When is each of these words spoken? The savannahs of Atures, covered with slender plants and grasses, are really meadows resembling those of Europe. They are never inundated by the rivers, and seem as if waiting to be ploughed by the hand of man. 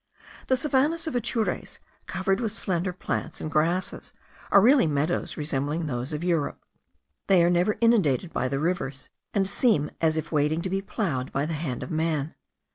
The 0.47 0.55
savannahs 0.57 1.05
of 1.05 1.15
Atures, 1.15 1.77
covered 2.07 2.41
with 2.41 2.51
slender 2.53 2.91
plants 2.91 3.39
and 3.39 3.51
grasses, 3.51 4.13
are 4.51 4.59
really 4.59 4.87
meadows 4.87 5.37
resembling 5.37 5.85
those 5.85 6.11
of 6.11 6.23
Europe. 6.23 6.65
They 7.27 7.43
are 7.43 7.51
never 7.51 7.77
inundated 7.81 8.33
by 8.33 8.47
the 8.47 8.57
rivers, 8.57 9.11
and 9.35 9.47
seem 9.47 9.91
as 10.01 10.17
if 10.17 10.31
waiting 10.31 10.63
to 10.63 10.71
be 10.71 10.81
ploughed 10.81 11.31
by 11.31 11.45
the 11.45 11.53
hand 11.53 11.83
of 11.83 11.91
man. 11.91 12.33